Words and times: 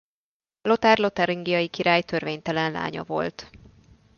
Lothár 0.61 0.97
lotaringiai 0.99 1.67
király 1.67 2.01
törvénytelen 2.01 2.71
lánya 2.71 3.03
volt. 3.03 3.49